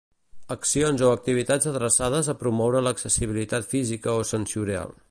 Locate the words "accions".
0.53-1.03